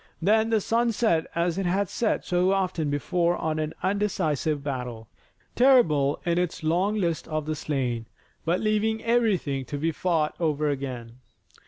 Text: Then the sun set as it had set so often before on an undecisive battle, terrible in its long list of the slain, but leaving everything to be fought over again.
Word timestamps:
Then 0.19 0.49
the 0.49 0.59
sun 0.61 0.91
set 0.91 1.27
as 1.35 1.59
it 1.59 1.67
had 1.67 1.87
set 1.87 2.25
so 2.25 2.53
often 2.53 2.89
before 2.89 3.37
on 3.37 3.59
an 3.59 3.75
undecisive 3.83 4.63
battle, 4.63 5.09
terrible 5.55 6.19
in 6.25 6.39
its 6.39 6.63
long 6.63 6.95
list 6.95 7.27
of 7.27 7.45
the 7.45 7.55
slain, 7.55 8.07
but 8.43 8.59
leaving 8.59 9.03
everything 9.03 9.63
to 9.65 9.77
be 9.77 9.91
fought 9.91 10.33
over 10.39 10.69
again. 10.69 11.19